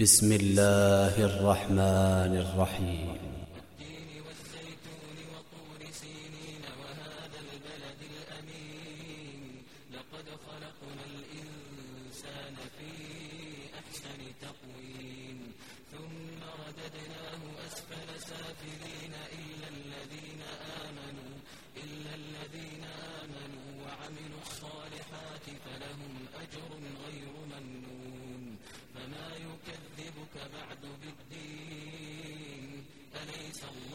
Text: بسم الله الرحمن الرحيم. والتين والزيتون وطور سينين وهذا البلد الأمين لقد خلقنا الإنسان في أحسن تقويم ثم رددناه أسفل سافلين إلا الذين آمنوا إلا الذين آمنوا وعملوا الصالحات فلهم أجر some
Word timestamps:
بسم 0.00 0.32
الله 0.32 1.14
الرحمن 1.24 2.32
الرحيم. 2.44 3.08
والتين 3.14 4.22
والزيتون 4.26 5.18
وطور 5.34 5.80
سينين 5.92 6.64
وهذا 6.82 7.38
البلد 7.46 8.00
الأمين 8.14 9.40
لقد 9.94 10.26
خلقنا 10.46 11.04
الإنسان 11.14 12.54
في 12.76 12.92
أحسن 13.80 14.20
تقويم 14.46 15.38
ثم 15.92 16.40
رددناه 16.62 17.42
أسفل 17.66 18.08
سافلين 18.30 19.14
إلا 19.38 19.68
الذين 19.76 20.42
آمنوا 20.86 21.34
إلا 21.84 22.12
الذين 22.22 22.84
آمنوا 23.22 23.68
وعملوا 23.82 24.42
الصالحات 24.46 25.46
فلهم 25.64 26.14
أجر 26.42 26.70
some 33.64 33.93